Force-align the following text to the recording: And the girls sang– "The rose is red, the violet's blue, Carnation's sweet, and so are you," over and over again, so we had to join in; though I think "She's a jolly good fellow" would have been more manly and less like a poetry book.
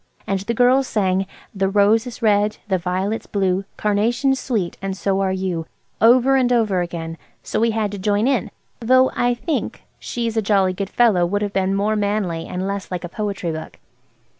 And 0.25 0.39
the 0.39 0.55
girls 0.55 0.87
sang– 0.87 1.27
"The 1.53 1.69
rose 1.69 2.07
is 2.07 2.23
red, 2.23 2.57
the 2.67 2.79
violet's 2.79 3.27
blue, 3.27 3.65
Carnation's 3.77 4.39
sweet, 4.39 4.75
and 4.81 4.97
so 4.97 5.19
are 5.21 5.31
you," 5.31 5.67
over 6.01 6.35
and 6.37 6.51
over 6.51 6.81
again, 6.81 7.19
so 7.43 7.59
we 7.59 7.69
had 7.69 7.91
to 7.91 7.99
join 7.99 8.27
in; 8.27 8.49
though 8.79 9.11
I 9.15 9.35
think 9.35 9.83
"She's 9.99 10.35
a 10.35 10.41
jolly 10.41 10.73
good 10.73 10.89
fellow" 10.89 11.23
would 11.27 11.43
have 11.43 11.53
been 11.53 11.75
more 11.75 11.95
manly 11.95 12.47
and 12.47 12.65
less 12.67 12.89
like 12.89 13.03
a 13.03 13.09
poetry 13.09 13.51
book. 13.51 13.77